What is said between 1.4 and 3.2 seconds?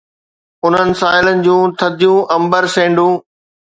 جون ٿڌيون امبر سينڊون